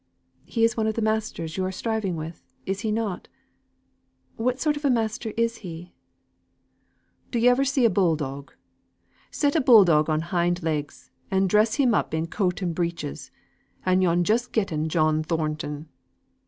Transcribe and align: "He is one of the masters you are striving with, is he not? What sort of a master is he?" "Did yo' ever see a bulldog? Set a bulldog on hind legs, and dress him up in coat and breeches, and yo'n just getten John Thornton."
"He 0.45 0.63
is 0.63 0.75
one 0.75 0.87
of 0.87 0.95
the 0.95 1.01
masters 1.03 1.57
you 1.57 1.63
are 1.65 1.71
striving 1.71 2.15
with, 2.15 2.43
is 2.65 2.79
he 2.79 2.91
not? 2.91 3.27
What 4.35 4.59
sort 4.59 4.75
of 4.75 4.83
a 4.83 4.89
master 4.89 5.31
is 5.37 5.57
he?" 5.57 5.93
"Did 7.29 7.43
yo' 7.43 7.51
ever 7.51 7.63
see 7.63 7.85
a 7.85 7.89
bulldog? 7.91 8.51
Set 9.29 9.55
a 9.55 9.61
bulldog 9.61 10.09
on 10.09 10.21
hind 10.21 10.63
legs, 10.63 11.11
and 11.29 11.47
dress 11.47 11.75
him 11.75 11.93
up 11.93 12.15
in 12.15 12.25
coat 12.25 12.63
and 12.63 12.73
breeches, 12.73 13.29
and 13.85 14.01
yo'n 14.01 14.23
just 14.23 14.51
getten 14.51 14.89
John 14.89 15.21
Thornton." 15.21 15.87